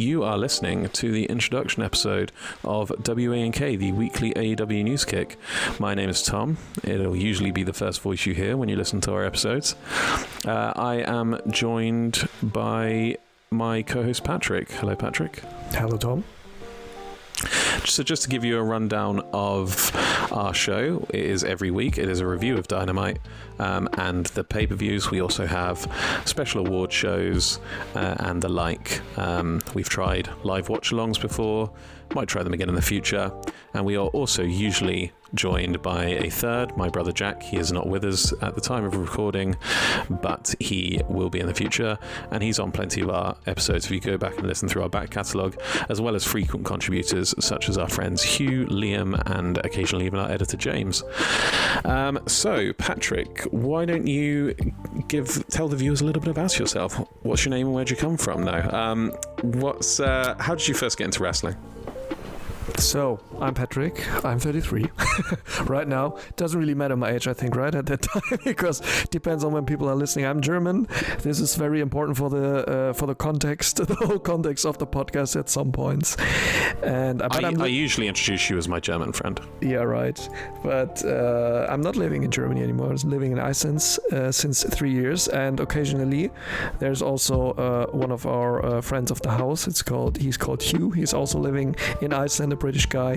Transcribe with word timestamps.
You 0.00 0.24
are 0.24 0.38
listening 0.38 0.88
to 0.88 1.12
the 1.12 1.26
introduction 1.26 1.82
episode 1.82 2.32
of 2.64 2.90
WA&K, 3.06 3.76
the 3.76 3.92
weekly 3.92 4.32
AEW 4.32 4.82
news 4.82 5.04
kick. 5.04 5.36
My 5.78 5.94
name 5.94 6.08
is 6.08 6.22
Tom. 6.22 6.56
It'll 6.82 7.14
usually 7.14 7.50
be 7.50 7.64
the 7.64 7.74
first 7.74 8.00
voice 8.00 8.24
you 8.24 8.32
hear 8.32 8.56
when 8.56 8.70
you 8.70 8.76
listen 8.76 9.02
to 9.02 9.12
our 9.12 9.26
episodes. 9.26 9.76
Uh, 10.46 10.72
I 10.74 11.02
am 11.06 11.38
joined 11.50 12.26
by 12.42 13.18
my 13.50 13.82
co 13.82 14.02
host 14.02 14.24
Patrick. 14.24 14.70
Hello, 14.70 14.96
Patrick. 14.96 15.42
Hello, 15.72 15.98
Tom. 15.98 16.24
So, 17.86 18.02
just 18.02 18.22
to 18.22 18.28
give 18.28 18.44
you 18.44 18.58
a 18.58 18.62
rundown 18.62 19.20
of 19.32 19.90
our 20.32 20.54
show, 20.54 21.06
it 21.10 21.24
is 21.24 21.44
every 21.44 21.70
week. 21.70 21.98
It 21.98 22.08
is 22.08 22.20
a 22.20 22.26
review 22.26 22.56
of 22.56 22.68
Dynamite 22.68 23.18
um, 23.58 23.88
and 23.94 24.26
the 24.26 24.44
pay 24.44 24.66
per 24.66 24.74
views. 24.74 25.10
We 25.10 25.20
also 25.20 25.46
have 25.46 25.90
special 26.24 26.66
award 26.66 26.92
shows 26.92 27.58
uh, 27.94 28.16
and 28.20 28.42
the 28.42 28.48
like. 28.48 29.00
Um, 29.18 29.60
we've 29.74 29.88
tried 29.88 30.28
live 30.44 30.68
watch 30.68 30.90
alongs 30.90 31.20
before, 31.20 31.70
might 32.14 32.28
try 32.28 32.42
them 32.42 32.52
again 32.52 32.68
in 32.68 32.74
the 32.74 32.82
future. 32.82 33.32
And 33.74 33.84
we 33.84 33.96
are 33.96 34.08
also 34.08 34.42
usually 34.42 35.12
joined 35.34 35.80
by 35.82 36.06
a 36.06 36.30
third, 36.30 36.76
my 36.76 36.88
brother 36.88 37.12
Jack. 37.12 37.42
He 37.42 37.56
is 37.56 37.72
not 37.72 37.86
with 37.86 38.04
us 38.04 38.32
at 38.42 38.54
the 38.54 38.60
time 38.60 38.84
of 38.84 38.96
recording, 38.96 39.56
but 40.08 40.54
he 40.58 41.00
will 41.08 41.30
be 41.30 41.40
in 41.40 41.46
the 41.46 41.54
future. 41.54 41.98
And 42.30 42.42
he's 42.42 42.58
on 42.58 42.72
plenty 42.72 43.00
of 43.00 43.10
our 43.10 43.36
episodes 43.46 43.86
if 43.86 43.92
you 43.92 44.00
go 44.00 44.16
back 44.16 44.36
and 44.38 44.46
listen 44.46 44.68
through 44.68 44.82
our 44.82 44.88
back 44.88 45.10
catalogue, 45.10 45.60
as 45.88 46.00
well 46.00 46.14
as 46.14 46.24
frequent 46.24 46.66
contributors 46.66 47.34
such 47.38 47.68
as 47.68 47.78
our 47.78 47.88
friends 47.88 48.22
Hugh, 48.22 48.66
Liam, 48.66 49.20
and 49.36 49.58
occasionally 49.58 50.06
even 50.06 50.18
our 50.18 50.30
editor 50.30 50.56
James. 50.56 51.04
Um, 51.84 52.18
so, 52.26 52.72
Patrick, 52.74 53.42
why 53.50 53.84
don't 53.84 54.06
you 54.06 54.54
give 55.08 55.46
tell 55.48 55.68
the 55.68 55.76
viewers 55.76 56.00
a 56.00 56.04
little 56.04 56.20
bit 56.20 56.30
about 56.30 56.58
yourself? 56.58 56.96
What's 57.22 57.44
your 57.44 57.50
name 57.50 57.66
and 57.66 57.74
where'd 57.74 57.90
you 57.90 57.96
come 57.96 58.16
from 58.16 58.44
now? 58.44 58.68
Um, 58.70 59.12
what's 59.42 60.00
uh, 60.00 60.34
how 60.38 60.54
did 60.54 60.66
you 60.66 60.74
first 60.74 60.98
get 60.98 61.04
into 61.04 61.22
wrestling? 61.22 61.56
So, 62.78 63.20
I'm 63.40 63.54
Patrick. 63.54 64.06
I'm 64.24 64.38
33 64.38 64.86
right 65.64 65.86
now. 65.86 66.16
Doesn't 66.36 66.58
really 66.58 66.74
matter 66.74 66.96
my 66.96 67.10
age, 67.10 67.26
I 67.26 67.32
think, 67.32 67.56
right 67.56 67.74
at 67.74 67.86
that 67.86 68.02
time, 68.02 68.38
because 68.44 68.80
it 69.02 69.10
depends 69.10 69.44
on 69.44 69.52
when 69.52 69.64
people 69.66 69.88
are 69.88 69.94
listening. 69.94 70.26
I'm 70.26 70.40
German. 70.40 70.86
This 71.22 71.40
is 71.40 71.56
very 71.56 71.80
important 71.80 72.16
for 72.16 72.30
the 72.30 72.90
uh, 72.90 72.92
for 72.92 73.06
the 73.06 73.14
context, 73.14 73.76
the 73.86 73.94
whole 73.94 74.18
context 74.18 74.64
of 74.64 74.78
the 74.78 74.86
podcast 74.86 75.38
at 75.38 75.48
some 75.48 75.72
points. 75.72 76.16
And 76.82 77.22
uh, 77.22 77.28
I, 77.30 77.52
I, 77.58 77.66
usually 77.66 78.08
introduce 78.08 78.48
you 78.48 78.58
as 78.58 78.68
my 78.68 78.80
German 78.80 79.12
friend. 79.12 79.40
Yeah, 79.60 79.82
right. 79.82 80.18
But 80.62 81.04
uh, 81.04 81.66
I'm 81.68 81.80
not 81.80 81.96
living 81.96 82.22
in 82.22 82.30
Germany 82.30 82.62
anymore. 82.62 82.90
I'm 82.90 83.10
living 83.10 83.32
in 83.32 83.38
Iceland 83.38 83.98
uh, 84.12 84.32
since 84.32 84.64
three 84.64 84.92
years, 84.92 85.28
and 85.28 85.60
occasionally 85.60 86.30
there's 86.78 87.02
also 87.02 87.52
uh, 87.52 87.86
one 87.86 88.10
of 88.10 88.26
our 88.26 88.64
uh, 88.64 88.80
friends 88.80 89.10
of 89.10 89.20
the 89.22 89.30
house. 89.30 89.66
It's 89.66 89.82
called 89.82 90.18
he's 90.18 90.36
called 90.36 90.62
Hugh. 90.62 90.90
He's 90.90 91.14
also 91.14 91.38
living 91.38 91.76
in 92.00 92.12
Iceland 92.12 92.52
British 92.60 92.86
guy 92.86 93.16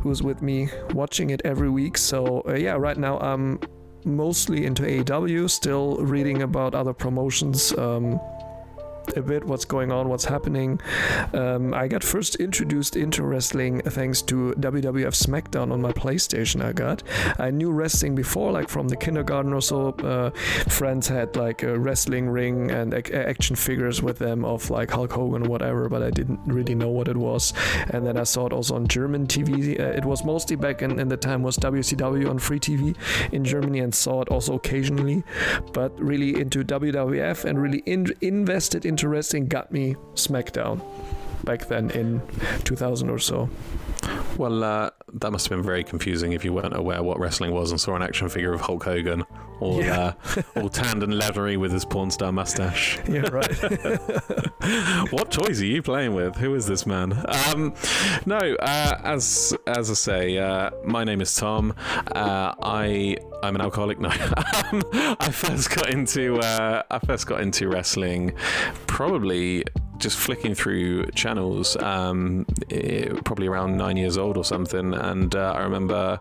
who's 0.00 0.22
with 0.22 0.42
me 0.42 0.68
watching 0.92 1.30
it 1.30 1.40
every 1.44 1.70
week. 1.70 1.96
So 1.96 2.42
uh, 2.46 2.54
yeah, 2.54 2.74
right 2.74 2.98
now 2.98 3.18
I'm 3.20 3.60
mostly 4.04 4.66
into 4.66 4.82
AEW, 4.82 5.48
still 5.50 5.96
reading 5.98 6.42
about 6.42 6.74
other 6.74 6.92
promotions. 6.92 7.72
Um, 7.78 8.20
a 9.16 9.22
bit 9.22 9.44
what's 9.44 9.64
going 9.64 9.92
on, 9.92 10.08
what's 10.08 10.24
happening. 10.24 10.80
Um, 11.32 11.74
I 11.74 11.88
got 11.88 12.02
first 12.02 12.36
introduced 12.36 12.96
into 12.96 13.22
wrestling 13.22 13.80
thanks 13.82 14.22
to 14.22 14.54
WWF 14.58 15.14
SmackDown 15.14 15.72
on 15.72 15.80
my 15.80 15.92
PlayStation. 15.92 16.64
I 16.64 16.72
got. 16.72 17.02
I 17.38 17.50
knew 17.50 17.70
wrestling 17.70 18.14
before, 18.14 18.52
like 18.52 18.68
from 18.68 18.88
the 18.88 18.96
kindergarten 18.96 19.52
or 19.52 19.60
so. 19.62 19.88
Uh, 19.90 20.30
friends 20.70 21.08
had 21.08 21.36
like 21.36 21.62
a 21.62 21.78
wrestling 21.78 22.28
ring 22.28 22.70
and 22.70 22.94
action 23.12 23.56
figures 23.56 24.02
with 24.02 24.18
them 24.18 24.44
of 24.44 24.70
like 24.70 24.90
Hulk 24.90 25.12
Hogan 25.12 25.46
or 25.46 25.50
whatever, 25.50 25.88
but 25.88 26.02
I 26.02 26.10
didn't 26.10 26.40
really 26.46 26.74
know 26.74 26.88
what 26.88 27.08
it 27.08 27.16
was. 27.16 27.52
And 27.90 28.06
then 28.06 28.16
I 28.16 28.24
saw 28.24 28.46
it 28.46 28.52
also 28.52 28.74
on 28.74 28.88
German 28.88 29.26
TV. 29.26 29.78
Uh, 29.78 29.84
it 29.84 30.04
was 30.04 30.24
mostly 30.24 30.56
back 30.56 30.82
in, 30.82 30.98
in 30.98 31.08
the 31.08 31.16
time 31.16 31.42
was 31.42 31.56
WCW 31.58 32.28
on 32.28 32.38
free 32.38 32.60
TV 32.60 32.96
in 33.32 33.44
Germany 33.44 33.80
and 33.80 33.94
saw 33.94 34.22
it 34.22 34.28
also 34.28 34.54
occasionally, 34.54 35.22
but 35.72 35.98
really 36.00 36.40
into 36.40 36.64
WWF 36.64 37.44
and 37.44 37.60
really 37.60 37.82
in- 37.86 38.14
invested 38.20 38.84
in 38.84 38.95
interesting 38.96 39.46
got 39.46 39.70
me 39.70 39.94
SmackDown 40.14 40.80
back 41.44 41.68
then 41.68 41.90
in 41.90 42.22
2000 42.64 43.10
or 43.10 43.18
so. 43.18 43.50
Well, 44.36 44.62
uh, 44.62 44.90
that 45.14 45.30
must 45.30 45.48
have 45.48 45.56
been 45.56 45.64
very 45.64 45.82
confusing 45.82 46.32
if 46.32 46.44
you 46.44 46.52
weren't 46.52 46.76
aware 46.76 47.02
what 47.02 47.18
wrestling 47.18 47.52
was 47.52 47.70
and 47.70 47.80
saw 47.80 47.96
an 47.96 48.02
action 48.02 48.28
figure 48.28 48.52
of 48.52 48.60
Hulk 48.60 48.84
Hogan, 48.84 49.24
all 49.60 49.82
yeah. 49.82 50.12
uh, 50.36 50.42
all 50.60 50.68
tanned 50.68 51.02
and 51.02 51.16
leathery 51.16 51.56
with 51.56 51.72
his 51.72 51.84
porn 51.84 52.10
star 52.10 52.32
mustache. 52.32 52.98
Yeah, 53.08 53.28
right. 53.28 53.50
what 55.12 55.30
toys 55.30 55.62
are 55.62 55.66
you 55.66 55.80
playing 55.80 56.14
with? 56.14 56.36
Who 56.36 56.54
is 56.54 56.66
this 56.66 56.86
man? 56.86 57.12
Um, 57.26 57.72
no, 58.26 58.36
uh, 58.36 59.00
as 59.04 59.56
as 59.66 59.90
I 59.90 59.94
say, 59.94 60.38
uh, 60.38 60.70
my 60.84 61.04
name 61.04 61.20
is 61.20 61.34
Tom. 61.34 61.72
Uh, 62.12 62.52
I 62.62 63.16
I'm 63.42 63.54
an 63.54 63.60
alcoholic. 63.62 64.00
No, 64.00 64.08
um, 64.10 64.82
I 64.92 65.30
first 65.30 65.74
got 65.74 65.88
into 65.90 66.38
uh, 66.40 66.82
I 66.90 66.98
first 66.98 67.26
got 67.26 67.40
into 67.40 67.68
wrestling 67.68 68.34
probably 68.86 69.64
just 69.98 70.18
flicking 70.18 70.54
through 70.54 71.06
channels, 71.12 71.76
um, 71.76 72.46
it, 72.68 73.24
probably 73.24 73.46
around 73.46 73.76
nine 73.76 73.96
years 73.96 74.16
old 74.16 74.36
or 74.36 74.44
something, 74.44 74.94
and 74.94 75.34
uh, 75.34 75.52
I 75.52 75.62
remember 75.62 76.20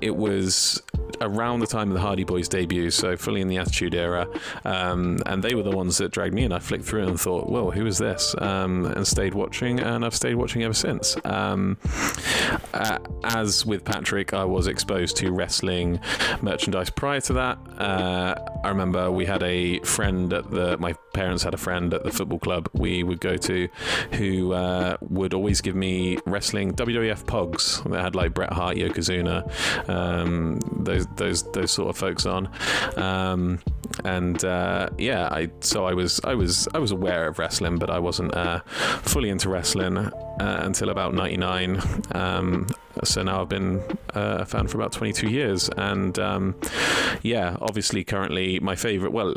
it 0.00 0.16
was 0.16 0.82
around 1.20 1.60
the 1.60 1.66
time 1.66 1.88
of 1.88 1.94
the 1.94 2.00
Hardy 2.00 2.24
Boys 2.24 2.48
debut, 2.48 2.90
so 2.90 3.16
fully 3.16 3.40
in 3.40 3.48
the 3.48 3.58
Attitude 3.58 3.94
Era, 3.94 4.28
um, 4.64 5.18
and 5.26 5.42
they 5.42 5.54
were 5.54 5.62
the 5.62 5.70
ones 5.70 5.98
that 5.98 6.10
dragged 6.12 6.34
me 6.34 6.44
in. 6.44 6.52
I 6.52 6.58
flicked 6.58 6.84
through 6.84 7.06
and 7.06 7.20
thought, 7.20 7.48
"Well, 7.48 7.70
who 7.70 7.86
is 7.86 7.98
this?" 7.98 8.34
Um, 8.38 8.86
and 8.86 9.06
stayed 9.06 9.34
watching, 9.34 9.80
and 9.80 10.04
I've 10.04 10.14
stayed 10.14 10.34
watching 10.34 10.62
ever 10.62 10.74
since. 10.74 11.16
Um, 11.24 11.78
uh, 12.74 12.98
as 13.24 13.64
with 13.66 13.84
Patrick, 13.84 14.34
I 14.34 14.44
was 14.44 14.66
exposed 14.66 15.16
to 15.18 15.32
wrestling 15.32 16.00
merchandise 16.42 16.90
prior 16.90 17.20
to 17.22 17.32
that. 17.34 17.58
Uh, 17.78 18.34
I 18.64 18.68
remember 18.68 19.10
we 19.10 19.26
had 19.26 19.42
a 19.42 19.80
friend 19.80 20.32
at 20.32 20.50
the 20.50 20.76
my 20.78 20.94
parents 21.14 21.42
had 21.42 21.54
a 21.54 21.58
friend 21.58 21.94
at 21.94 22.04
the 22.04 22.10
football 22.10 22.38
club 22.38 22.68
we 22.74 23.02
would 23.02 23.20
go 23.20 23.36
to 23.36 23.68
who 24.12 24.52
uh, 24.52 24.96
would 25.00 25.32
always 25.32 25.60
give 25.60 25.74
me 25.74 26.18
wrestling 26.26 26.74
WWF 26.74 27.24
pogs 27.24 27.82
that 27.90 28.00
had 28.00 28.14
like 28.14 28.34
Bret 28.34 28.52
Hart, 28.52 28.76
Yokozuna, 28.76 29.88
um, 29.88 30.60
those 30.78 31.06
those 31.16 31.50
those 31.52 31.70
sort 31.70 31.90
of 31.90 31.96
folks 31.96 32.26
on. 32.26 32.48
Um, 32.96 33.60
and 34.04 34.44
uh, 34.44 34.90
yeah, 34.98 35.28
I 35.30 35.50
so 35.60 35.86
I 35.86 35.94
was 35.94 36.20
I 36.24 36.34
was 36.34 36.68
I 36.74 36.78
was 36.78 36.90
aware 36.90 37.28
of 37.28 37.38
wrestling, 37.38 37.78
but 37.78 37.90
I 37.90 37.98
wasn't 37.98 38.34
uh, 38.34 38.60
fully 39.02 39.30
into 39.30 39.48
wrestling 39.48 40.10
uh, 40.40 40.60
until 40.62 40.90
about 40.90 41.14
'99. 41.14 41.82
Um, 42.12 42.68
so 43.04 43.22
now 43.22 43.42
I've 43.42 43.48
been 43.48 43.80
uh, 44.14 44.38
a 44.40 44.46
fan 44.46 44.66
for 44.68 44.78
about 44.78 44.92
22 44.92 45.28
years, 45.28 45.68
and 45.76 46.18
um, 46.18 46.54
yeah, 47.22 47.56
obviously 47.60 48.04
currently 48.04 48.58
my 48.60 48.76
favorite. 48.76 49.12
Well, 49.12 49.36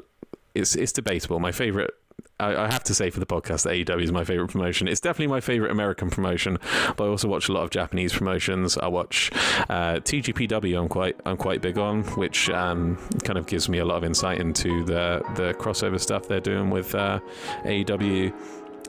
it's 0.55 0.75
it's 0.75 0.91
debatable. 0.91 1.39
My 1.39 1.51
favorite 1.51 1.93
I, 2.39 2.71
have 2.71 2.83
to 2.85 2.93
say 2.93 3.09
for 3.09 3.19
the 3.19 3.25
podcast 3.25 3.63
that 3.63 3.73
AEW 3.73 4.01
is 4.01 4.11
my 4.11 4.23
favorite 4.23 4.49
promotion. 4.49 4.87
It's 4.87 5.01
definitely 5.01 5.27
my 5.27 5.41
favorite 5.41 5.71
American 5.71 6.09
promotion, 6.09 6.57
but 6.95 7.03
I 7.03 7.07
also 7.07 7.27
watch 7.27 7.49
a 7.49 7.51
lot 7.53 7.63
of 7.63 7.69
Japanese 7.69 8.13
promotions. 8.13 8.77
I 8.77 8.87
watch 8.87 9.29
uh, 9.69 9.95
TJPW. 9.95 10.79
I'm 10.79 10.87
quite 10.87 11.19
I'm 11.25 11.35
quite 11.35 11.61
big 11.61 11.77
on, 11.77 12.03
which 12.15 12.49
um, 12.49 12.97
kind 13.23 13.37
of 13.37 13.45
gives 13.45 13.67
me 13.67 13.79
a 13.79 13.85
lot 13.85 13.97
of 13.97 14.03
insight 14.05 14.39
into 14.39 14.85
the 14.85 15.21
the 15.35 15.53
crossover 15.55 15.99
stuff 15.99 16.27
they're 16.27 16.39
doing 16.39 16.69
with 16.69 16.95
uh, 16.95 17.19
AEW. 17.65 18.33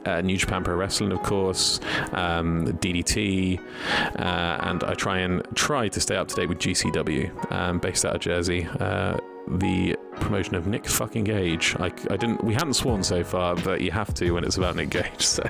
Uh, 0.05 0.21
New 0.21 0.37
Japan 0.37 0.65
Pro 0.65 0.77
Wrestling, 0.77 1.13
of 1.13 1.23
course, 1.23 1.81
um, 2.13 2.67
DDT, 2.67 3.61
uh, 4.19 4.23
and 4.63 4.83
I 4.85 4.95
try 4.95 5.19
and 5.19 5.43
try 5.55 5.89
to 5.89 6.01
stay 6.01 6.17
up 6.17 6.29
to 6.29 6.35
date 6.35 6.49
with 6.49 6.59
GCW, 6.59 7.53
um, 7.53 7.79
based 7.79 8.05
out 8.05 8.15
of 8.17 8.21
Jersey. 8.21 8.67
Uh, 8.79 9.19
the 9.49 9.97
promotion 10.21 10.55
of 10.55 10.67
Nick 10.67 10.87
fucking 10.87 11.25
Gage. 11.25 11.75
I, 11.79 11.87
I 11.87 12.17
didn't. 12.17 12.45
We 12.45 12.55
hadn't 12.55 12.75
sworn 12.75 13.03
so 13.03 13.25
far, 13.25 13.57
but 13.57 13.81
you 13.81 13.91
have 13.91 14.15
to 14.15 14.31
when 14.33 14.45
it's 14.45 14.57
about 14.57 14.77
Nick 14.77 14.91
Gage. 14.91 15.27
So, 15.31 15.45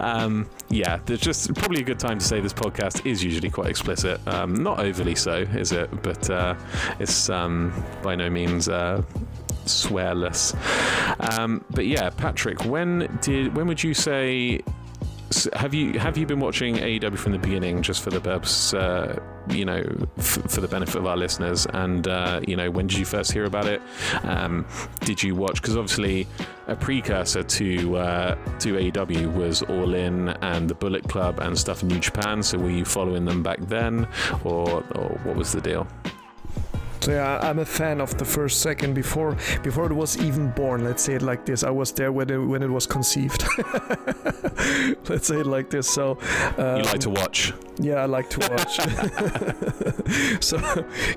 um, 0.00 0.48
yeah, 0.68 1.00
there's 1.06 1.20
just 1.20 1.54
probably 1.54 1.80
a 1.80 1.84
good 1.84 1.98
time 1.98 2.18
to 2.18 2.24
say 2.24 2.40
this 2.40 2.52
podcast 2.52 3.06
is 3.06 3.24
usually 3.24 3.50
quite 3.50 3.68
explicit. 3.68 4.20
Um, 4.28 4.54
not 4.54 4.80
overly 4.80 5.14
so, 5.14 5.38
is 5.38 5.72
it? 5.72 5.90
But 6.02 6.28
uh, 6.28 6.54
it's 6.98 7.30
um, 7.30 7.72
by 8.02 8.14
no 8.14 8.28
means. 8.30 8.68
Uh, 8.68 9.02
swearless 9.66 10.54
um, 11.20 11.64
but 11.70 11.86
yeah 11.86 12.10
patrick 12.10 12.64
when 12.64 13.18
did 13.22 13.54
when 13.56 13.66
would 13.66 13.82
you 13.82 13.94
say 13.94 14.60
have 15.54 15.74
you 15.74 15.98
have 15.98 16.16
you 16.16 16.24
been 16.24 16.40
watching 16.40 16.76
AEW 16.76 17.18
from 17.18 17.32
the 17.32 17.38
beginning 17.38 17.82
just 17.82 18.02
for 18.02 18.10
the 18.10 18.20
purpose, 18.20 18.72
uh, 18.74 19.20
you 19.48 19.64
know, 19.64 19.82
f- 20.18 20.38
for 20.48 20.60
the 20.60 20.68
benefit 20.68 20.96
of 20.96 21.06
our 21.06 21.16
listeners? 21.16 21.66
And 21.66 22.06
uh, 22.06 22.40
you 22.46 22.56
know, 22.56 22.70
when 22.70 22.86
did 22.86 22.98
you 22.98 23.04
first 23.04 23.32
hear 23.32 23.44
about 23.44 23.66
it? 23.66 23.82
Um, 24.22 24.66
did 25.00 25.22
you 25.22 25.34
watch? 25.34 25.60
Because 25.60 25.76
obviously, 25.76 26.28
a 26.68 26.76
precursor 26.76 27.42
to 27.42 27.96
uh, 27.96 28.34
to 28.60 28.74
AEW 28.74 29.34
was 29.34 29.62
All 29.62 29.94
In 29.94 30.28
and 30.28 30.70
the 30.70 30.74
Bullet 30.74 31.08
Club 31.08 31.40
and 31.40 31.58
stuff 31.58 31.82
in 31.82 31.88
New 31.88 32.00
Japan. 32.00 32.42
So 32.42 32.58
were 32.58 32.70
you 32.70 32.84
following 32.84 33.24
them 33.24 33.42
back 33.42 33.58
then, 33.62 34.06
or 34.44 34.84
or 34.94 35.20
what 35.24 35.36
was 35.36 35.52
the 35.52 35.60
deal? 35.60 35.88
So 37.06 37.12
yeah, 37.12 37.38
I'm 37.40 37.60
a 37.60 37.64
fan 37.64 38.00
of 38.00 38.18
the 38.18 38.24
first 38.24 38.62
second 38.62 38.94
before 38.94 39.36
before 39.62 39.86
it 39.86 39.92
was 39.92 40.18
even 40.18 40.50
born. 40.50 40.82
Let's 40.82 41.04
say 41.04 41.14
it 41.14 41.22
like 41.22 41.46
this. 41.46 41.62
I 41.62 41.70
was 41.70 41.92
there 41.92 42.10
when 42.10 42.28
it, 42.28 42.36
when 42.36 42.64
it 42.64 42.68
was 42.68 42.84
conceived. 42.84 43.44
let's 45.08 45.28
say 45.28 45.38
it 45.38 45.46
like 45.46 45.70
this. 45.70 45.88
So 45.88 46.18
um, 46.58 46.78
you 46.78 46.82
like 46.82 46.98
to 47.02 47.10
watch? 47.10 47.52
Yeah, 47.78 48.02
I 48.02 48.06
like 48.06 48.28
to 48.30 48.40
watch. 48.50 48.80
so 50.44 50.58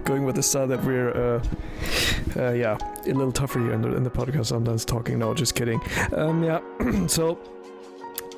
going 0.04 0.26
with 0.26 0.36
the 0.36 0.44
style 0.44 0.68
that 0.68 0.84
we're, 0.84 1.10
uh, 1.10 1.44
uh, 2.36 2.52
yeah, 2.52 2.78
a 3.08 3.14
little 3.14 3.32
tougher 3.32 3.60
here 3.60 3.74
in 3.74 3.82
the 3.82 3.96
in 3.96 4.04
the 4.04 4.12
podcast. 4.12 4.46
Sometimes 4.46 4.86
talking. 4.86 5.18
No, 5.18 5.34
just 5.34 5.56
kidding. 5.56 5.82
Um, 6.14 6.44
yeah. 6.44 6.60
so 7.08 7.40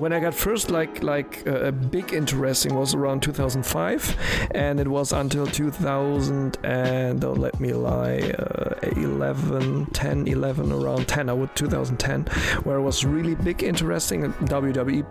when 0.01 0.11
I 0.13 0.19
got 0.19 0.33
first 0.33 0.71
like 0.71 1.03
like 1.03 1.43
uh, 1.45 1.67
a 1.67 1.71
big 1.71 2.11
interesting 2.11 2.73
was 2.73 2.95
around 2.95 3.21
2005, 3.21 4.47
and 4.49 4.79
it 4.79 4.87
was 4.87 5.13
until 5.13 5.45
2000 5.45 6.57
and 6.63 7.21
don't 7.21 7.37
let 7.37 7.59
me 7.59 7.71
lie, 7.73 8.17
uh, 8.17 8.73
11, 8.95 9.85
10, 9.93 10.27
11, 10.27 10.71
around 10.71 11.07
10. 11.07 11.29
I 11.29 11.33
would 11.33 11.55
2010, 11.55 12.25
where 12.63 12.77
it 12.77 12.81
was 12.81 13.05
really 13.05 13.35
big 13.35 13.61
interesting. 13.61 14.33
WWE 14.33 15.05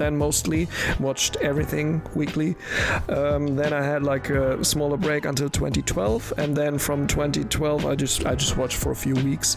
then 0.00 0.16
mostly 0.16 0.66
watched 0.98 1.36
everything 1.36 2.02
weekly. 2.14 2.56
Um, 3.08 3.54
then 3.54 3.72
I 3.72 3.82
had 3.82 4.02
like 4.02 4.30
a 4.30 4.64
smaller 4.64 4.96
break 4.96 5.26
until 5.26 5.48
2012, 5.48 6.32
and 6.38 6.56
then 6.56 6.78
from 6.78 7.06
2012 7.06 7.86
I 7.86 7.94
just 7.94 8.26
I 8.26 8.34
just 8.34 8.56
watched 8.56 8.76
for 8.76 8.90
a 8.90 8.96
few 8.96 9.14
weeks. 9.14 9.56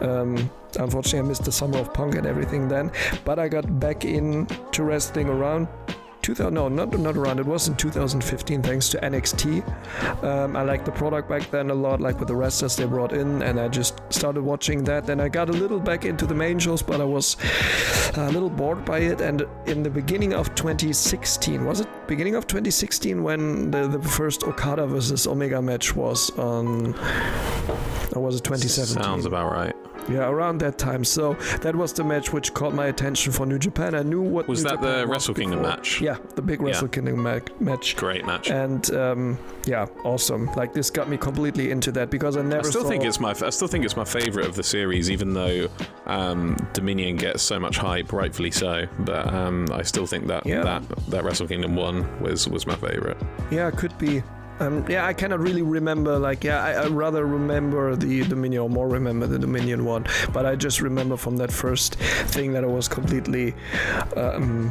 Um, 0.00 0.50
unfortunately, 0.78 1.20
I 1.20 1.22
missed 1.22 1.44
the 1.44 1.52
summer 1.52 1.78
of 1.78 1.92
punk 1.92 2.14
and 2.14 2.26
everything 2.26 2.68
then, 2.68 2.90
but 3.24 3.38
I 3.38 3.48
got 3.48 3.80
back 3.80 4.04
into 4.04 4.84
wrestling 4.84 5.28
around 5.28 5.68
2000 6.22 6.54
no 6.54 6.68
not 6.68 6.96
not 6.98 7.16
around. 7.16 7.40
It 7.40 7.46
was 7.46 7.68
in 7.68 7.76
2015 7.76 8.62
thanks 8.62 8.88
to 8.90 8.98
NXT 8.98 9.62
um, 10.24 10.56
I 10.56 10.62
liked 10.62 10.84
the 10.84 10.92
product 10.92 11.28
back 11.28 11.50
then 11.50 11.70
a 11.70 11.74
lot 11.74 12.00
like 12.00 12.18
with 12.18 12.28
the 12.28 12.36
wrestlers 12.36 12.76
they 12.76 12.84
brought 12.84 13.12
in 13.12 13.42
and 13.42 13.58
I 13.60 13.68
just 13.68 14.00
started 14.10 14.42
watching 14.42 14.84
that. 14.84 15.06
Then 15.06 15.20
I 15.20 15.28
got 15.28 15.48
a 15.48 15.52
little 15.52 15.80
back 15.80 16.04
into 16.04 16.26
the 16.26 16.34
main 16.34 16.58
shows 16.58 16.82
but 16.82 17.00
I 17.00 17.04
was 17.04 17.36
a 18.14 18.30
little 18.30 18.50
bored 18.50 18.84
by 18.84 19.00
it. 19.00 19.20
And 19.20 19.44
in 19.66 19.82
the 19.82 19.90
beginning 19.90 20.32
of 20.32 20.54
2016 20.54 21.64
was 21.64 21.80
it 21.80 21.88
beginning 22.06 22.34
of 22.34 22.46
2016 22.46 23.22
when 23.22 23.70
the, 23.70 23.88
the 23.88 24.00
first 24.00 24.44
Okada 24.44 24.86
versus 24.86 25.26
Omega 25.26 25.60
match 25.60 25.96
was 25.96 26.30
on 26.38 26.94
or 28.14 28.22
was 28.22 28.36
it 28.36 28.44
2017 28.44 29.02
sounds 29.02 29.26
about 29.26 29.50
right 29.50 29.74
yeah, 30.08 30.28
around 30.28 30.58
that 30.58 30.78
time. 30.78 31.04
So 31.04 31.34
that 31.62 31.74
was 31.74 31.92
the 31.92 32.04
match 32.04 32.32
which 32.32 32.52
caught 32.54 32.74
my 32.74 32.86
attention 32.86 33.32
for 33.32 33.46
New 33.46 33.58
Japan. 33.58 33.94
I 33.94 34.02
knew 34.02 34.20
what 34.22 34.48
was 34.48 34.62
New 34.64 34.70
that 34.70 34.76
Japan 34.80 34.98
the 35.00 35.06
Wrestle 35.06 35.34
Kingdom 35.34 35.58
before. 35.60 35.76
match? 35.76 36.00
Yeah, 36.00 36.16
the 36.34 36.42
big 36.42 36.60
Wrestle 36.62 36.88
Yeah. 36.88 36.92
Kingdom 36.92 37.22
ma- 37.22 37.38
match. 37.60 37.96
Great 37.96 38.24
match. 38.26 38.50
And 38.50 38.90
um, 38.94 39.38
yeah, 39.66 39.86
awesome. 40.04 40.46
Like 40.54 40.72
this 40.74 40.90
got 40.90 41.08
me 41.08 41.16
completely 41.16 41.70
into 41.70 41.92
that 41.92 42.10
because 42.10 42.36
I 42.36 42.42
never. 42.42 42.66
I 42.66 42.70
still 42.70 42.84
think 42.88 43.04
it's 43.04 43.20
my 43.20 43.30
I 43.42 43.50
still 43.50 43.68
think 43.68 43.84
it's 43.84 43.96
my 43.96 44.04
favorite 44.04 44.46
of 44.46 44.54
the 44.56 44.62
series, 44.62 45.10
even 45.10 45.32
though 45.34 45.68
um, 46.06 46.56
Dominion 46.72 47.16
gets 47.16 47.42
so 47.42 47.58
much 47.58 47.76
hype, 47.78 48.12
rightfully 48.12 48.50
so. 48.50 48.86
But 49.00 49.32
um, 49.32 49.66
I 49.72 49.82
still 49.82 50.06
think 50.06 50.26
that 50.26 50.44
Yeah. 50.46 50.62
that 50.62 50.82
that 51.08 51.24
Wrestle 51.24 51.46
Kingdom 51.46 51.76
one 51.76 52.20
was 52.20 52.48
was 52.48 52.66
my 52.66 52.74
favorite. 52.76 53.16
yeah, 53.50 53.70
could 53.70 53.96
be. 53.98 54.22
Um, 54.60 54.84
yeah, 54.88 55.06
I 55.06 55.12
cannot 55.12 55.40
really 55.40 55.62
remember. 55.62 56.18
Like, 56.18 56.44
yeah, 56.44 56.62
I, 56.62 56.72
I 56.72 56.86
rather 56.88 57.26
remember 57.26 57.96
the 57.96 58.22
Dominion 58.24 58.62
or 58.62 58.70
more 58.70 58.88
remember 58.88 59.26
the 59.26 59.38
Dominion 59.38 59.84
one. 59.84 60.06
But 60.32 60.46
I 60.46 60.54
just 60.56 60.80
remember 60.80 61.16
from 61.16 61.36
that 61.38 61.50
first 61.50 61.96
thing 61.96 62.52
that 62.52 62.62
I 62.64 62.68
was 62.68 62.88
completely. 62.88 63.54
Um, 64.16 64.70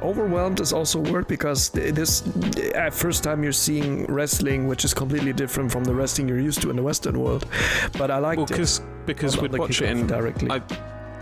Overwhelmed 0.00 0.60
is 0.60 0.72
also 0.72 1.04
a 1.04 1.10
word 1.10 1.26
because 1.26 1.70
this 1.70 2.22
uh, 2.76 2.88
first 2.90 3.24
time 3.24 3.42
you're 3.42 3.50
seeing 3.50 4.04
wrestling, 4.06 4.68
which 4.68 4.84
is 4.84 4.94
completely 4.94 5.32
different 5.32 5.72
from 5.72 5.82
the 5.82 5.92
wrestling 5.92 6.28
you're 6.28 6.38
used 6.38 6.62
to 6.62 6.70
in 6.70 6.76
the 6.76 6.82
Western 6.84 7.18
world. 7.18 7.46
But 7.98 8.12
I 8.12 8.18
liked 8.18 8.36
Well, 8.36 8.44
it. 8.44 8.50
because 8.50 8.80
because 9.06 9.36
we'd 9.40 9.58
watch 9.58 9.82
it 9.82 9.90
in 9.90 10.06
directly. 10.06 10.50
I, 10.52 10.62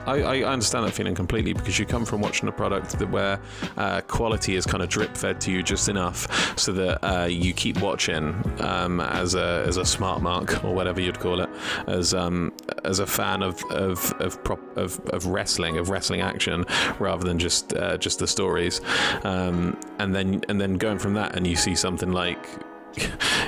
I, 0.07 0.43
I 0.43 0.43
understand 0.45 0.87
that 0.87 0.93
feeling 0.93 1.15
completely 1.15 1.53
because 1.53 1.79
you 1.79 1.87
come 1.87 2.05
from 2.05 2.21
watching 2.21 2.49
a 2.49 2.53
product 2.53 2.99
that 2.99 3.11
where 3.11 3.41
uh, 3.77 4.01
quality 4.03 4.55
is 4.55 4.65
kind 4.67 4.83
of 4.83 4.89
drip 4.89 5.17
fed 5.17 5.41
to 5.43 5.53
you 5.53 5.63
just 5.63 5.89
enough 5.89 6.59
so 6.59 6.73
that 6.73 7.05
uh, 7.05 7.25
you 7.25 7.53
keep 7.53 7.81
watching 7.81 8.43
um, 8.61 9.01
as 9.01 9.35
a 9.35 9.65
as 9.67 9.77
a 9.77 9.85
smart 9.85 10.23
mark 10.23 10.65
or 10.65 10.75
whatever 10.75 11.01
you'd 11.01 11.19
call 11.19 11.41
it 11.41 11.51
as 11.87 12.15
um, 12.15 12.53
as 12.85 12.99
a 13.01 13.07
fan 13.07 13.43
of 13.43 13.63
of 13.71 14.13
of, 14.21 14.43
prop, 14.45 14.61
of 14.77 15.01
of 15.13 15.27
wrestling 15.27 15.79
of 15.79 15.91
wrestling 15.91 16.21
action 16.21 16.65
rather 16.99 17.25
than 17.25 17.39
just 17.39 17.75
uh, 17.75 17.97
just 17.97 18.19
the 18.19 18.27
stories. 18.27 18.81
Um, 19.25 19.79
and 19.99 20.15
then 20.15 20.43
and 20.49 20.61
then 20.61 20.75
going 20.75 20.99
from 20.99 21.15
that 21.15 21.37
and 21.37 21.47
you 21.47 21.57
see 21.57 21.75
something 21.75 22.13
like 22.13 22.49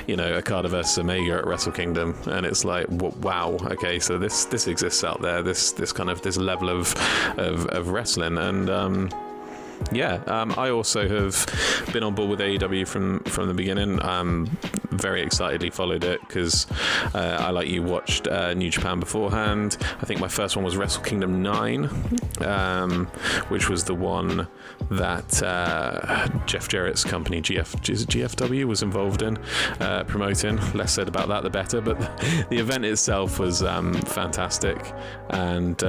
you 0.07 0.15
know, 0.15 0.33
Okada 0.33 0.67
versus 0.67 0.97
Omega 0.97 1.33
at 1.33 1.47
Wrestle 1.47 1.71
Kingdom, 1.71 2.15
and 2.27 2.45
it's 2.45 2.65
like, 2.65 2.87
wow, 2.89 3.57
okay, 3.65 3.99
so 3.99 4.17
this 4.17 4.45
this 4.45 4.67
exists 4.67 5.03
out 5.03 5.21
there, 5.21 5.41
this 5.43 5.71
this 5.71 5.91
kind 5.91 6.09
of 6.09 6.21
this 6.21 6.37
level 6.37 6.69
of 6.69 6.93
of, 7.37 7.65
of 7.67 7.89
wrestling, 7.89 8.37
and 8.37 8.69
um, 8.69 9.09
yeah, 9.91 10.15
um, 10.27 10.53
I 10.57 10.69
also 10.69 11.07
have 11.07 11.91
been 11.93 12.03
on 12.03 12.15
board 12.15 12.29
with 12.29 12.39
AEW 12.39 12.87
from 12.87 13.19
from 13.21 13.47
the 13.47 13.53
beginning. 13.53 14.03
Um, 14.03 14.57
very 14.91 15.21
excitedly 15.21 15.69
followed 15.69 16.03
it 16.03 16.19
because 16.21 16.67
uh, 17.13 17.37
I, 17.39 17.49
like 17.51 17.67
you, 17.67 17.81
watched 17.81 18.27
uh, 18.27 18.53
New 18.53 18.69
Japan 18.69 18.99
beforehand. 18.99 19.77
I 20.01 20.05
think 20.05 20.19
my 20.19 20.27
first 20.27 20.55
one 20.55 20.65
was 20.65 20.77
Wrestle 20.77 21.03
Kingdom 21.03 21.41
Nine, 21.41 21.89
um, 22.41 23.05
which 23.47 23.69
was 23.69 23.83
the 23.83 23.95
one 23.95 24.47
that 24.91 25.41
uh, 25.41 26.27
Jeff 26.45 26.67
Jarrett's 26.67 27.03
company 27.03 27.41
GF 27.41 27.75
GFW 27.81 28.65
was 28.65 28.83
involved 28.83 29.21
in 29.21 29.37
uh, 29.79 30.03
promoting. 30.05 30.57
Less 30.73 30.93
said 30.93 31.07
about 31.07 31.27
that, 31.29 31.43
the 31.43 31.49
better. 31.49 31.81
But 31.81 31.99
the 32.49 32.57
event 32.57 32.85
itself 32.85 33.39
was 33.39 33.63
um, 33.63 33.93
fantastic, 33.93 34.93
and. 35.29 35.83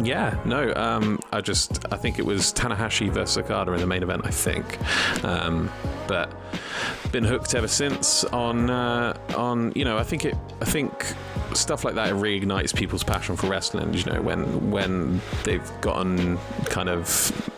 Yeah, 0.00 0.40
no, 0.46 0.72
um, 0.74 1.20
I 1.32 1.42
just 1.42 1.84
I 1.92 1.96
think 1.96 2.18
it 2.18 2.24
was 2.24 2.52
Tanahashi 2.52 3.10
versus 3.10 3.36
Okada 3.36 3.72
in 3.74 3.80
the 3.80 3.86
main 3.86 4.02
event. 4.02 4.22
I 4.24 4.30
think, 4.30 4.78
um, 5.22 5.70
but 6.08 6.32
been 7.12 7.24
hooked 7.24 7.54
ever 7.54 7.68
since 7.68 8.24
on 8.24 8.70
uh, 8.70 9.14
on 9.36 9.72
you 9.76 9.84
know 9.84 9.98
I 9.98 10.02
think 10.02 10.24
it 10.24 10.34
I 10.62 10.64
think 10.64 10.92
stuff 11.52 11.84
like 11.84 11.94
that 11.96 12.08
it 12.08 12.14
reignites 12.14 12.74
people's 12.74 13.04
passion 13.04 13.36
for 13.36 13.48
wrestling. 13.48 13.92
You 13.92 14.04
know 14.04 14.22
when 14.22 14.70
when 14.70 15.20
they've 15.44 15.70
gotten 15.82 16.38
kind 16.64 16.88
of 16.88 17.50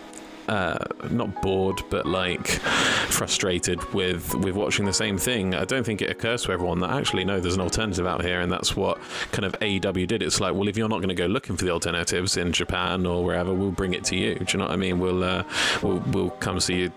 uh, 0.48 0.78
not 1.10 1.42
bored, 1.42 1.82
but 1.90 2.06
like 2.06 2.46
frustrated 2.48 3.82
with 3.94 4.34
with 4.34 4.54
watching 4.54 4.84
the 4.84 4.92
same 4.92 5.18
thing. 5.18 5.54
I 5.54 5.64
don't 5.64 5.84
think 5.84 6.02
it 6.02 6.10
occurs 6.10 6.42
to 6.44 6.52
everyone 6.52 6.80
that 6.80 6.90
actually 6.90 7.24
no, 7.24 7.40
there's 7.40 7.54
an 7.54 7.60
alternative 7.60 8.06
out 8.06 8.22
here, 8.22 8.40
and 8.40 8.50
that's 8.50 8.76
what 8.76 8.98
kind 9.32 9.44
of 9.44 9.52
AEW 9.60 10.06
did. 10.06 10.22
It's 10.22 10.40
like, 10.40 10.54
well, 10.54 10.68
if 10.68 10.76
you're 10.76 10.88
not 10.88 10.98
going 10.98 11.08
to 11.08 11.14
go 11.14 11.26
looking 11.26 11.56
for 11.56 11.64
the 11.64 11.70
alternatives 11.70 12.36
in 12.36 12.52
Japan 12.52 13.06
or 13.06 13.24
wherever, 13.24 13.52
we'll 13.52 13.70
bring 13.70 13.94
it 13.94 14.04
to 14.04 14.16
you. 14.16 14.34
Do 14.34 14.44
you 14.48 14.58
know 14.58 14.64
what 14.66 14.72
I 14.72 14.76
mean? 14.76 14.98
We'll 14.98 15.24
uh, 15.24 15.44
we'll 15.82 16.02
we'll 16.12 16.30
come 16.30 16.60
see 16.60 16.74
you. 16.74 16.92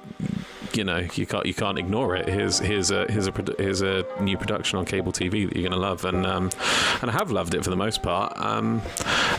You 0.74 0.84
know, 0.84 1.08
you 1.16 1.26
can't 1.26 1.46
you 1.46 1.54
can't 1.54 1.78
ignore 1.78 2.16
it. 2.16 2.28
Here's 2.28 2.60
here's 2.60 2.92
a 2.92 3.06
here's 3.12 3.28
a 3.28 3.34
here's 3.58 3.82
a 3.82 4.06
new 4.22 4.38
production 4.38 4.78
on 4.80 4.86
cable 4.86 5.12
TV 5.12 5.48
that 5.48 5.56
you're 5.56 5.70
gonna 5.70 5.82
love, 5.82 6.06
and 6.06 6.26
um, 6.26 6.50
and 7.02 7.10
I 7.10 7.14
have 7.14 7.32
loved 7.32 7.54
it 7.56 7.64
for 7.64 7.70
the 7.70 7.76
most 7.76 8.04
part. 8.04 8.34
Um, 8.38 8.82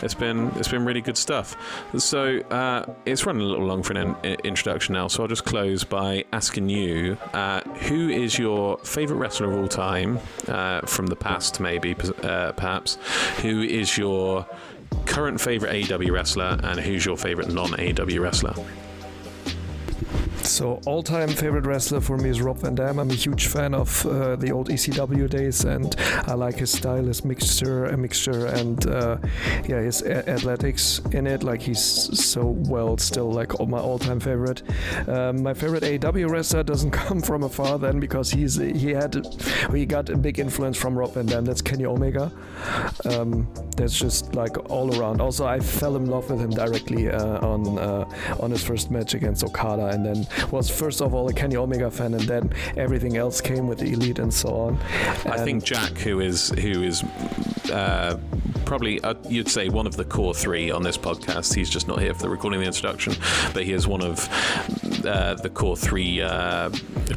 it's 0.01 0.13
been 0.13 0.51
it's 0.55 0.67
been 0.67 0.85
really 0.85 1.01
good 1.01 1.17
stuff. 1.17 1.55
So 1.97 2.39
uh, 2.49 2.85
it's 3.05 3.25
running 3.25 3.41
a 3.41 3.45
little 3.45 3.65
long 3.65 3.83
for 3.83 3.93
an 3.93 4.15
in- 4.23 4.39
introduction 4.43 4.93
now, 4.93 5.07
so 5.07 5.23
I'll 5.23 5.29
just 5.29 5.45
close 5.45 5.83
by 5.83 6.25
asking 6.33 6.69
you, 6.69 7.17
uh, 7.33 7.61
who 7.61 8.09
is 8.09 8.37
your 8.37 8.77
favourite 8.79 9.19
wrestler 9.19 9.51
of 9.51 9.59
all 9.59 9.67
time 9.67 10.19
uh, 10.47 10.81
from 10.81 11.07
the 11.07 11.15
past, 11.15 11.59
maybe 11.59 11.95
uh, 12.23 12.51
perhaps? 12.53 12.97
Who 13.41 13.61
is 13.61 13.97
your 13.97 14.45
current 15.05 15.39
favourite 15.39 15.85
AEW 15.85 16.11
wrestler, 16.11 16.59
and 16.63 16.79
who's 16.79 17.05
your 17.05 17.17
favourite 17.17 17.51
non-AEW 17.51 18.19
wrestler? 18.19 18.53
So, 20.49 20.81
all-time 20.87 21.29
favorite 21.29 21.65
wrestler 21.67 22.01
for 22.01 22.17
me 22.17 22.29
is 22.29 22.41
Rob 22.41 22.57
Van 22.57 22.73
Dam. 22.73 22.97
I'm 22.99 23.11
a 23.11 23.13
huge 23.13 23.45
fan 23.47 23.75
of 23.75 24.03
uh, 24.05 24.35
the 24.35 24.51
old 24.51 24.69
ECW 24.69 25.29
days, 25.29 25.63
and 25.63 25.95
I 26.25 26.33
like 26.33 26.57
his 26.57 26.71
style, 26.71 27.03
his 27.05 27.23
mixture, 27.23 27.85
a 27.85 27.95
mixture, 27.95 28.47
and 28.47 28.85
uh, 28.87 29.17
yeah, 29.67 29.79
his 29.79 30.01
a- 30.01 30.27
athletics 30.27 31.01
in 31.11 31.27
it. 31.27 31.43
Like 31.43 31.61
he's 31.61 31.79
so 31.79 32.47
well, 32.67 32.97
still 32.97 33.31
like 33.31 33.59
all 33.59 33.67
my 33.67 33.79
all-time 33.79 34.19
favorite. 34.19 34.63
Um, 35.07 35.43
my 35.43 35.53
favorite 35.53 35.83
AEW 35.83 36.29
wrestler 36.29 36.63
doesn't 36.63 36.91
come 37.05 37.21
from 37.21 37.43
afar 37.43 37.77
then 37.77 37.99
because 37.99 38.31
he's 38.31 38.55
he 38.55 38.89
had 38.89 39.23
he 39.71 39.85
got 39.85 40.09
a 40.09 40.17
big 40.17 40.39
influence 40.39 40.77
from 40.77 40.97
Rob 40.97 41.13
Van 41.13 41.27
Dam. 41.27 41.45
That's 41.45 41.61
Kenny 41.61 41.85
Omega. 41.85 42.31
Um, 43.05 43.47
that's 43.77 43.97
just 43.97 44.33
like 44.33 44.57
all 44.71 44.99
around. 44.99 45.21
Also, 45.21 45.45
I 45.45 45.59
fell 45.59 45.95
in 45.95 46.07
love 46.07 46.29
with 46.29 46.39
him 46.39 46.49
directly 46.49 47.09
uh, 47.09 47.39
on 47.47 47.77
uh, 47.77 48.05
on 48.39 48.49
his 48.49 48.63
first 48.63 48.89
match 48.89 49.13
against 49.13 49.43
Okada, 49.43 49.85
and 49.87 50.03
then 50.03 50.27
was 50.51 50.69
first 50.69 51.01
of 51.01 51.13
all 51.13 51.27
a 51.29 51.33
Kenny 51.33 51.55
Omega 51.55 51.89
fan, 51.91 52.13
and 52.13 52.23
then 52.23 52.53
everything 52.77 53.17
else 53.17 53.41
came 53.41 53.67
with 53.67 53.79
the 53.79 53.91
Elite 53.93 54.19
and 54.19 54.33
so 54.33 54.49
on. 54.49 54.77
I 55.25 55.37
think 55.43 55.63
Jack, 55.63 55.97
who 55.97 56.19
is 56.19 56.49
who 56.49 56.83
is 56.83 57.03
uh, 57.71 58.17
probably 58.65 58.99
uh, 59.01 59.15
you'd 59.27 59.49
say 59.49 59.69
one 59.69 59.87
of 59.87 59.95
the 59.95 60.05
core 60.05 60.33
three 60.33 60.71
on 60.71 60.83
this 60.83 60.97
podcast. 60.97 61.53
He's 61.53 61.69
just 61.69 61.87
not 61.87 61.99
here 62.01 62.13
for 62.13 62.21
the 62.23 62.29
recording 62.29 62.59
of 62.59 62.63
the 62.63 62.67
introduction, 62.67 63.13
but 63.53 63.63
he 63.63 63.73
is 63.73 63.87
one 63.87 64.01
of 64.01 64.27
uh, 65.05 65.35
the 65.35 65.49
core 65.49 65.77
three 65.77 66.21
uh, 66.21 66.69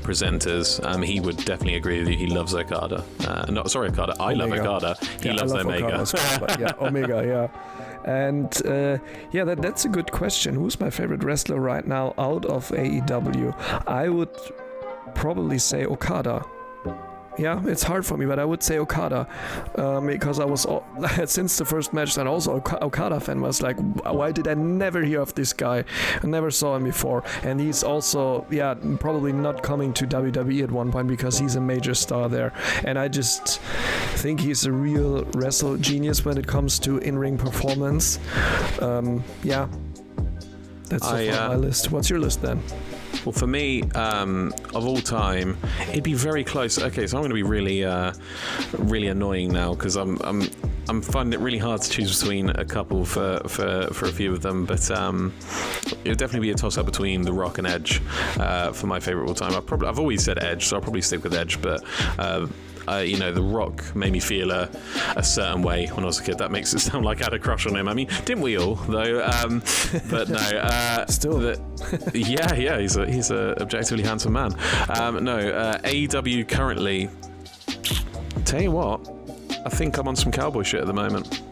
presenters, 0.02 0.84
um, 0.84 1.02
he 1.02 1.20
would 1.20 1.36
definitely 1.38 1.74
agree 1.76 1.98
with 2.00 2.08
you. 2.08 2.16
He 2.16 2.26
loves 2.26 2.54
Okada. 2.54 3.04
Uh, 3.26 3.46
not 3.50 3.70
sorry, 3.70 3.88
Okada. 3.88 4.14
I 4.20 4.34
love 4.34 4.48
Omega. 4.48 4.68
Okada. 4.70 4.96
He 5.22 5.28
Yeah, 5.28 5.34
loves 5.34 5.52
love 5.52 5.66
Omega. 5.66 5.84
Okada 5.86 6.00
as 6.02 6.12
well, 6.14 6.38
but 6.40 6.60
yeah, 6.60 6.72
Omega, 6.80 7.22
yeah. 7.52 7.91
And 8.04 8.54
uh, 8.66 8.98
yeah, 9.30 9.44
that, 9.44 9.62
that's 9.62 9.84
a 9.84 9.88
good 9.88 10.10
question. 10.10 10.54
Who's 10.54 10.78
my 10.80 10.90
favorite 10.90 11.22
wrestler 11.24 11.60
right 11.60 11.86
now 11.86 12.14
out 12.18 12.44
of 12.46 12.68
AEW? 12.70 13.86
I 13.86 14.08
would 14.08 14.30
probably 15.14 15.58
say 15.58 15.84
Okada. 15.84 16.44
Yeah, 17.38 17.62
it's 17.64 17.82
hard 17.82 18.04
for 18.04 18.16
me, 18.18 18.26
but 18.26 18.38
I 18.38 18.44
would 18.44 18.62
say 18.62 18.78
Okada 18.78 19.26
um, 19.76 20.06
because 20.06 20.38
I 20.38 20.44
was 20.44 20.66
all, 20.66 20.84
since 21.26 21.56
the 21.56 21.64
first 21.64 21.92
match, 21.94 22.16
and 22.18 22.28
also 22.28 22.56
Oka- 22.56 22.84
Okada 22.84 23.20
fan 23.20 23.40
was 23.40 23.62
like, 23.62 23.78
why 24.04 24.32
did 24.32 24.48
I 24.48 24.54
never 24.54 25.02
hear 25.02 25.20
of 25.20 25.34
this 25.34 25.52
guy? 25.52 25.84
I 26.22 26.26
never 26.26 26.50
saw 26.50 26.76
him 26.76 26.84
before, 26.84 27.24
and 27.42 27.58
he's 27.58 27.82
also 27.82 28.46
yeah 28.50 28.74
probably 29.00 29.32
not 29.32 29.62
coming 29.62 29.92
to 29.94 30.06
WWE 30.06 30.62
at 30.62 30.70
one 30.70 30.92
point 30.92 31.08
because 31.08 31.38
he's 31.38 31.56
a 31.56 31.60
major 31.60 31.94
star 31.94 32.28
there, 32.28 32.52
and 32.84 32.98
I 32.98 33.08
just 33.08 33.60
think 34.16 34.40
he's 34.40 34.66
a 34.66 34.72
real 34.72 35.24
wrestle 35.34 35.76
genius 35.78 36.24
when 36.24 36.36
it 36.36 36.46
comes 36.46 36.78
to 36.80 36.98
in-ring 36.98 37.38
performance. 37.38 38.18
Um, 38.80 39.24
yeah, 39.42 39.68
that's 40.88 41.06
I, 41.06 41.28
uh, 41.28 41.48
my 41.48 41.56
list. 41.56 41.90
What's 41.90 42.10
your 42.10 42.18
list 42.18 42.42
then? 42.42 42.62
Well, 43.24 43.32
for 43.32 43.46
me, 43.46 43.82
um, 43.92 44.52
of 44.74 44.86
all 44.86 44.98
time, 44.98 45.56
it'd 45.90 46.02
be 46.02 46.14
very 46.14 46.42
close. 46.42 46.80
Okay, 46.82 47.06
so 47.06 47.16
I'm 47.16 47.22
going 47.22 47.30
to 47.30 47.34
be 47.34 47.42
really, 47.42 47.84
uh, 47.84 48.12
really 48.78 49.08
annoying 49.08 49.52
now 49.52 49.74
because 49.74 49.96
I'm, 49.96 50.18
I'm, 50.22 50.48
I'm 50.88 51.00
finding 51.00 51.38
it 51.38 51.42
really 51.42 51.58
hard 51.58 51.82
to 51.82 51.90
choose 51.90 52.20
between 52.20 52.50
a 52.50 52.64
couple 52.64 53.04
for, 53.04 53.40
for, 53.46 53.88
for 53.92 54.06
a 54.06 54.12
few 54.12 54.32
of 54.32 54.42
them. 54.42 54.64
But 54.66 54.90
um, 54.90 55.32
it 56.04 56.08
would 56.08 56.18
definitely 56.18 56.48
be 56.48 56.50
a 56.50 56.54
toss-up 56.54 56.86
between 56.86 57.22
The 57.22 57.32
Rock 57.32 57.58
and 57.58 57.66
Edge 57.66 58.02
uh, 58.38 58.72
for 58.72 58.88
my 58.88 58.98
favorite 58.98 59.28
all 59.28 59.34
time. 59.34 59.54
I 59.54 59.60
probably, 59.60 59.88
I've 59.88 60.00
always 60.00 60.24
said 60.24 60.42
Edge, 60.42 60.66
so 60.66 60.76
I'll 60.76 60.82
probably 60.82 61.02
stick 61.02 61.22
with 61.22 61.34
Edge. 61.34 61.62
But 61.62 61.84
uh, 62.18 62.48
uh, 62.88 62.96
you 62.96 63.18
know, 63.18 63.32
The 63.32 63.42
Rock 63.42 63.94
made 63.94 64.12
me 64.12 64.20
feel 64.20 64.50
a, 64.50 64.68
a 65.16 65.22
certain 65.22 65.62
way 65.62 65.86
when 65.88 66.04
I 66.04 66.06
was 66.06 66.18
a 66.18 66.22
kid. 66.22 66.38
That 66.38 66.50
makes 66.50 66.72
it 66.74 66.78
sound 66.90 67.04
like 67.04 67.20
I 67.20 67.24
had 67.24 67.34
a 67.34 67.38
crush 67.38 67.66
on 67.66 67.76
him. 67.76 67.88
I 67.88 67.94
mean, 67.94 68.08
didn't 68.24 68.42
we 68.42 68.58
all 68.58 68.74
though? 68.74 69.22
Um, 69.24 69.62
but 70.10 70.28
no, 70.28 70.36
uh, 70.38 71.06
Still. 71.06 71.38
the- 71.38 71.60
yeah, 72.14 72.54
yeah, 72.54 72.78
he's 72.78 72.96
a 72.96 73.10
he's 73.10 73.30
a 73.30 73.60
objectively 73.60 74.04
handsome 74.04 74.32
man. 74.34 74.54
Um, 74.88 75.22
no, 75.24 75.36
uh, 75.36 75.78
AEW 75.80 76.48
currently. 76.48 77.08
Tell 78.44 78.60
you 78.62 78.70
what, 78.70 79.08
I 79.64 79.68
think 79.68 79.96
I'm 79.98 80.08
on 80.08 80.16
some 80.16 80.32
cowboy 80.32 80.62
shit 80.62 80.80
at 80.80 80.86
the 80.86 80.92
moment. 80.92 81.42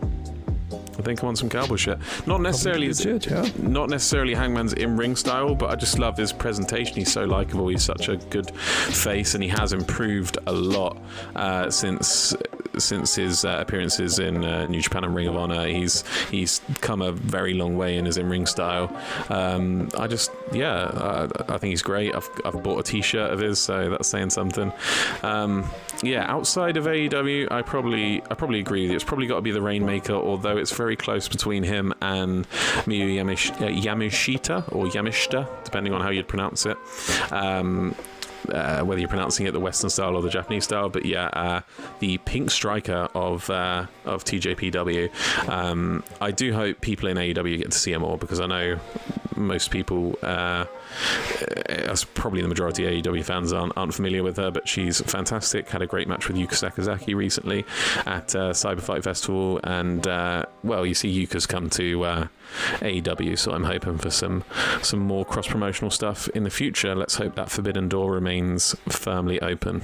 I 0.72 1.02
think 1.02 1.22
I'm 1.22 1.28
on 1.28 1.36
some 1.36 1.48
cowboy 1.48 1.76
shit. 1.76 1.98
Not 2.26 2.40
necessarily 2.40 2.88
yeah. 2.88 3.48
not 3.58 3.88
necessarily 3.88 4.34
Hangman's 4.34 4.72
in-ring 4.74 5.16
style, 5.16 5.54
but 5.54 5.70
I 5.70 5.76
just 5.76 5.98
love 5.98 6.16
his 6.16 6.32
presentation. 6.32 6.96
He's 6.96 7.12
so 7.12 7.24
likable. 7.24 7.68
He's 7.68 7.82
such 7.82 8.08
a 8.08 8.16
good 8.16 8.50
face, 8.50 9.34
and 9.34 9.42
he 9.42 9.48
has 9.50 9.72
improved 9.72 10.38
a 10.46 10.52
lot 10.52 10.98
uh, 11.34 11.70
since 11.70 12.34
since 12.78 13.14
his 13.14 13.44
uh, 13.44 13.58
appearances 13.60 14.18
in 14.18 14.44
uh, 14.44 14.66
New 14.66 14.80
Japan 14.80 15.04
and 15.04 15.14
Ring 15.14 15.28
of 15.28 15.36
Honor. 15.36 15.66
He's 15.66 16.04
he's 16.30 16.60
come 16.80 17.02
a 17.02 17.12
very 17.12 17.54
long 17.54 17.76
way 17.76 17.96
in 17.96 18.04
his 18.04 18.16
in-ring 18.16 18.46
style. 18.46 18.94
Um, 19.28 19.88
I 19.98 20.06
just 20.06 20.30
yeah, 20.52 20.84
I, 20.94 21.54
I 21.54 21.58
think 21.58 21.70
he's 21.70 21.82
great. 21.82 22.14
I've 22.14 22.28
I've 22.44 22.62
bought 22.62 22.78
a 22.78 22.82
T-shirt 22.82 23.32
of 23.32 23.40
his, 23.40 23.58
so 23.58 23.90
that's 23.90 24.08
saying 24.08 24.30
something. 24.30 24.72
Um, 25.22 25.68
yeah, 26.02 26.24
outside 26.30 26.76
of 26.76 26.84
AEW, 26.84 27.50
I 27.50 27.62
probably 27.62 28.22
I 28.30 28.34
probably 28.34 28.60
agree 28.60 28.82
with 28.82 28.90
you. 28.90 28.96
It's 28.96 29.04
probably 29.04 29.26
got 29.26 29.36
to 29.36 29.42
be 29.42 29.50
the 29.50 29.62
Rainmaker, 29.62 30.14
although 30.14 30.56
it's 30.56 30.72
very 30.72 30.96
close 30.96 31.28
between 31.28 31.62
him 31.62 31.92
and 32.00 32.48
Miyu 32.86 33.14
Yamish, 33.14 33.50
uh, 33.60 34.62
or 34.72 34.86
Yamishita, 34.86 35.64
depending 35.64 35.92
on 35.92 36.00
how 36.00 36.10
you'd 36.10 36.28
pronounce 36.28 36.66
it. 36.66 36.76
Um, 37.30 37.94
uh, 38.52 38.82
whether 38.82 39.00
you're 39.00 39.08
pronouncing 39.08 39.46
it 39.46 39.52
the 39.52 39.60
Western 39.60 39.90
style 39.90 40.16
or 40.16 40.22
the 40.22 40.30
Japanese 40.30 40.64
style, 40.64 40.88
but 40.88 41.04
yeah, 41.04 41.26
uh, 41.32 41.60
the 42.00 42.18
pink 42.18 42.50
striker 42.50 43.08
of 43.14 43.48
uh, 43.50 43.86
of 44.04 44.24
TJPW. 44.24 45.48
Um, 45.48 46.04
I 46.20 46.30
do 46.30 46.52
hope 46.52 46.80
people 46.80 47.08
in 47.08 47.16
AEW 47.16 47.58
get 47.58 47.70
to 47.70 47.78
see 47.78 47.92
him 47.92 48.02
more 48.02 48.18
because 48.18 48.40
I 48.40 48.46
know 48.46 48.78
most 49.36 49.70
people, 49.70 50.18
uh, 50.22 50.64
as 51.68 52.04
probably 52.04 52.42
the 52.42 52.48
majority 52.48 52.84
of 52.84 53.04
AEW 53.04 53.24
fans 53.24 53.52
aren't, 53.52 53.72
aren't 53.76 53.94
familiar 53.94 54.22
with 54.22 54.36
her, 54.36 54.50
but 54.50 54.68
she's 54.68 55.00
fantastic. 55.00 55.68
Had 55.68 55.82
a 55.82 55.86
great 55.86 56.08
match 56.08 56.28
with 56.28 56.36
Yuka 56.36 56.54
Sakazaki 56.54 57.14
recently 57.14 57.64
at 58.06 58.34
uh, 58.34 58.50
Cyber 58.50 58.80
Fight 58.80 59.04
Festival, 59.04 59.60
and 59.64 60.06
uh, 60.06 60.44
well, 60.62 60.84
you 60.84 60.94
see 60.94 61.26
Yuka's 61.26 61.46
come 61.46 61.70
to 61.70 62.04
uh, 62.04 62.26
AEW, 62.80 63.38
so 63.38 63.52
I'm 63.52 63.64
hoping 63.64 63.98
for 63.98 64.10
some 64.10 64.44
some 64.82 65.00
more 65.00 65.24
cross 65.24 65.46
promotional 65.46 65.90
stuff 65.90 66.28
in 66.30 66.44
the 66.44 66.50
future. 66.50 66.94
Let's 66.94 67.16
hope 67.16 67.34
that 67.36 67.50
Forbidden 67.50 67.88
Door 67.88 68.12
remains 68.12 68.74
firmly 68.88 69.40
open. 69.40 69.82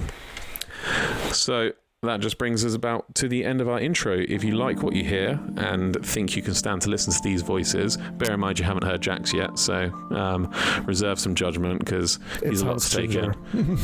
So 1.32 1.72
that 2.02 2.20
just 2.20 2.36
brings 2.38 2.64
us 2.64 2.74
about 2.74 3.14
to 3.16 3.26
the 3.26 3.44
end 3.44 3.60
of 3.60 3.68
our 3.68 3.80
intro. 3.80 4.16
If 4.28 4.44
you 4.44 4.54
like 4.54 4.82
what 4.82 4.94
you 4.94 5.02
hear 5.02 5.40
and 5.56 5.96
think 6.04 6.36
you 6.36 6.42
can 6.42 6.54
stand 6.54 6.82
to 6.82 6.90
listen 6.90 7.12
to 7.12 7.20
these 7.22 7.42
voices, 7.42 7.96
bear 7.96 8.34
in 8.34 8.40
mind 8.40 8.58
you 8.58 8.64
haven't 8.64 8.84
heard 8.84 9.00
Jack's 9.00 9.32
yet, 9.32 9.58
so 9.58 9.90
um, 10.10 10.52
reserve 10.84 11.18
some 11.18 11.34
judgment 11.34 11.80
because 11.80 12.18
he's 12.44 12.60
a 12.60 12.66
lot 12.66 12.78
to 12.78 12.96
take 12.96 13.14
in. 13.14 13.34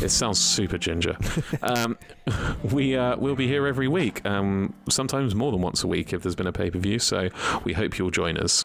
it 0.02 0.10
sounds 0.10 0.38
super 0.38 0.78
ginger. 0.78 1.16
Um, 1.62 1.96
we 2.72 2.96
uh, 2.96 3.16
we'll 3.16 3.36
be 3.36 3.46
here 3.46 3.66
every 3.66 3.86
week, 3.88 4.24
um, 4.26 4.74
sometimes 4.88 5.34
more 5.34 5.52
than 5.52 5.60
once 5.60 5.84
a 5.84 5.86
week 5.86 6.12
if 6.12 6.22
there's 6.22 6.34
been 6.34 6.46
a 6.46 6.52
pay 6.52 6.70
per 6.70 6.78
view. 6.78 6.98
So 6.98 7.28
we 7.64 7.72
hope 7.72 7.98
you'll 7.98 8.10
join 8.10 8.36
us. 8.36 8.62